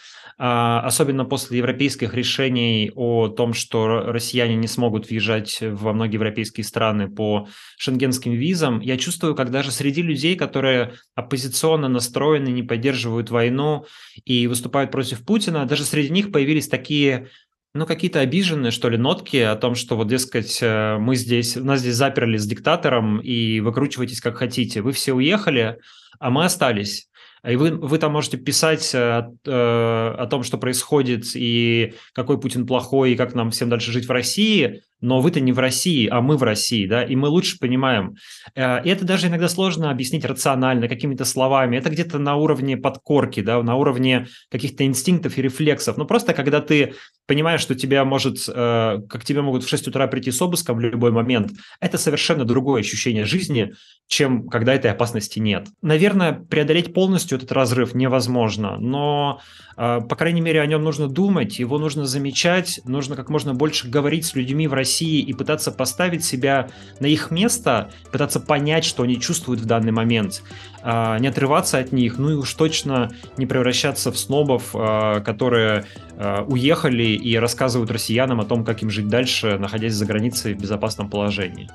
а, 0.42 0.80
особенно 0.80 1.26
после 1.26 1.58
европейских 1.58 2.14
решений 2.14 2.90
о 2.94 3.28
том, 3.28 3.52
что 3.52 4.04
россияне 4.06 4.56
не 4.56 4.68
смогут 4.68 5.10
въезжать 5.10 5.58
во 5.60 5.92
многие 5.92 6.14
европейские 6.14 6.64
страны 6.64 7.10
по 7.10 7.46
шенгенским 7.76 8.32
визам, 8.32 8.80
я 8.80 8.96
чувствую, 8.96 9.34
как 9.34 9.50
даже 9.50 9.70
среди 9.70 10.00
людей, 10.00 10.36
которые 10.36 10.94
оппозиционно 11.14 11.88
настроены, 11.88 12.48
не 12.48 12.62
поддерживают 12.62 13.30
войну 13.30 13.84
и 14.24 14.46
выступают 14.46 14.90
против 14.90 15.26
Путина, 15.26 15.66
даже 15.66 15.84
среди 15.84 16.08
них 16.08 16.32
появились 16.32 16.68
такие 16.68 17.28
ну, 17.72 17.86
какие-то 17.86 18.20
обиженные, 18.20 18.72
что 18.72 18.88
ли, 18.88 18.98
нотки 18.98 19.36
о 19.36 19.54
том, 19.54 19.74
что 19.74 19.96
вот, 19.96 20.08
дескать, 20.08 20.58
э, 20.60 20.96
мы 20.98 21.14
здесь, 21.14 21.54
нас 21.56 21.80
здесь 21.80 21.94
заперли 21.94 22.36
с 22.36 22.46
диктатором, 22.46 23.20
и 23.20 23.60
выкручивайтесь 23.60 24.20
как 24.20 24.36
хотите. 24.36 24.82
Вы 24.82 24.92
все 24.92 25.12
уехали, 25.12 25.78
а 26.18 26.30
мы 26.30 26.44
остались. 26.44 27.08
И 27.48 27.56
вы, 27.56 27.70
вы 27.70 27.98
там 27.98 28.12
можете 28.12 28.36
писать 28.38 28.90
э, 28.92 29.22
э, 29.46 30.14
о 30.18 30.26
том, 30.26 30.42
что 30.42 30.58
происходит, 30.58 31.24
и 31.34 31.94
какой 32.12 32.40
Путин 32.40 32.66
плохой, 32.66 33.12
и 33.12 33.16
как 33.16 33.34
нам 33.34 33.50
всем 33.50 33.70
дальше 33.70 33.92
жить 33.92 34.06
в 34.06 34.10
России, 34.10 34.82
но 35.00 35.20
вы-то 35.20 35.40
не 35.40 35.52
в 35.52 35.58
России, 35.58 36.08
а 36.08 36.20
мы 36.20 36.36
в 36.36 36.42
России, 36.42 36.86
да, 36.86 37.02
и 37.02 37.16
мы 37.16 37.28
лучше 37.28 37.58
понимаем. 37.58 38.16
Э, 38.54 38.82
и 38.84 38.88
это 38.88 39.04
даже 39.04 39.28
иногда 39.28 39.48
сложно 39.48 39.90
объяснить 39.90 40.24
рационально, 40.24 40.88
какими-то 40.88 41.24
словами. 41.24 41.76
Это 41.76 41.90
где-то 41.90 42.18
на 42.18 42.36
уровне 42.36 42.76
подкорки, 42.76 43.40
да, 43.40 43.62
на 43.62 43.76
уровне 43.76 44.26
каких-то 44.50 44.84
инстинктов 44.84 45.38
и 45.38 45.42
рефлексов. 45.42 45.96
Но 45.96 46.04
просто 46.04 46.34
когда 46.34 46.60
ты 46.60 46.94
понимаешь, 47.26 47.60
что 47.60 47.74
тебя 47.74 48.04
может, 48.04 48.48
э, 48.48 48.98
как 49.08 49.24
тебе 49.24 49.42
могут 49.42 49.64
в 49.64 49.68
6 49.68 49.88
утра 49.88 50.06
прийти 50.06 50.30
с 50.32 50.42
обыском 50.42 50.76
в 50.76 50.80
любой 50.80 51.12
момент, 51.12 51.52
это 51.80 51.96
совершенно 51.96 52.44
другое 52.44 52.80
ощущение 52.80 53.24
жизни, 53.24 53.72
чем 54.08 54.48
когда 54.48 54.74
этой 54.74 54.90
опасности 54.90 55.38
нет. 55.38 55.68
Наверное, 55.82 56.32
преодолеть 56.32 56.92
полностью 56.92 57.38
этот 57.38 57.52
разрыв 57.52 57.94
невозможно, 57.94 58.76
но, 58.78 59.40
э, 59.76 60.00
по 60.00 60.16
крайней 60.16 60.40
мере, 60.40 60.60
о 60.60 60.66
нем 60.66 60.82
нужно 60.82 61.06
думать, 61.06 61.60
его 61.60 61.78
нужно 61.78 62.04
замечать, 62.04 62.80
нужно 62.84 63.14
как 63.14 63.30
можно 63.30 63.54
больше 63.54 63.88
говорить 63.88 64.26
с 64.26 64.34
людьми 64.34 64.66
в 64.66 64.72
России, 64.72 64.89
России 64.90 65.20
и 65.20 65.32
пытаться 65.32 65.70
поставить 65.70 66.24
себя 66.24 66.68
на 66.98 67.06
их 67.06 67.30
место, 67.30 67.90
пытаться 68.10 68.40
понять, 68.40 68.84
что 68.84 69.04
они 69.04 69.20
чувствуют 69.20 69.60
в 69.60 69.64
данный 69.66 69.92
момент, 69.92 70.42
а, 70.82 71.16
не 71.18 71.28
отрываться 71.28 71.78
от 71.78 71.92
них, 71.92 72.18
ну 72.18 72.30
и 72.30 72.34
уж 72.34 72.52
точно 72.54 73.12
не 73.36 73.46
превращаться 73.46 74.10
в 74.10 74.18
снобов, 74.18 74.70
а, 74.74 75.20
которые 75.20 75.84
а, 76.16 76.44
уехали 76.48 77.04
и 77.04 77.36
рассказывают 77.36 77.90
россиянам 77.92 78.40
о 78.40 78.44
том, 78.44 78.64
как 78.64 78.82
им 78.82 78.90
жить 78.90 79.06
дальше, 79.06 79.58
находясь 79.58 79.94
за 79.94 80.06
границей 80.06 80.54
в 80.54 80.58
безопасном 80.58 81.08
положении. 81.08 81.70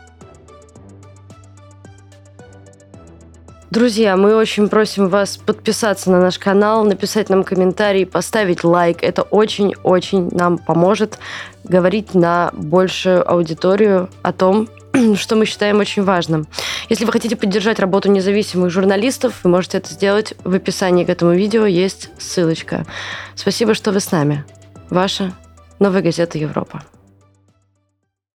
Друзья, 3.72 4.16
мы 4.16 4.36
очень 4.36 4.70
просим 4.70 5.10
вас 5.10 5.38
подписаться 5.38 6.12
на 6.12 6.20
наш 6.20 6.38
канал, 6.38 6.86
написать 6.86 7.30
нам 7.30 7.44
комментарий, 7.44 8.06
поставить 8.06 8.64
лайк. 8.64 9.04
Это 9.04 9.24
очень-очень 9.24 10.30
нам 10.32 10.60
поможет 10.60 11.18
говорить 11.64 12.14
на 12.14 12.52
большую 12.54 13.28
аудиторию 13.30 14.10
о 14.22 14.34
том, 14.34 14.70
что 15.16 15.36
мы 15.36 15.46
считаем 15.46 15.80
очень 15.80 16.04
важным. 16.04 16.48
Если 16.90 17.06
вы 17.06 17.12
хотите 17.12 17.36
поддержать 17.36 17.80
работу 17.80 18.12
независимых 18.12 18.70
журналистов, 18.70 19.40
вы 19.44 19.50
можете 19.50 19.80
это 19.80 19.92
сделать. 19.92 20.36
В 20.44 20.54
описании 20.54 21.04
к 21.04 21.10
этому 21.10 21.34
видео 21.34 21.66
есть 21.66 22.12
ссылочка. 22.20 22.86
Спасибо, 23.34 23.74
что 23.74 23.92
вы 23.92 24.00
с 24.00 24.12
нами. 24.12 24.46
Ваша 24.92 25.34
Новая 25.80 26.04
газета 26.04 26.38
Европа. 26.38 26.84